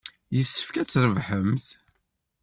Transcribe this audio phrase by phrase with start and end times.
[0.35, 1.67] Yessefk ad trebḥemt.